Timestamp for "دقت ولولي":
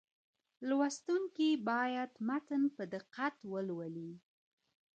2.93-4.11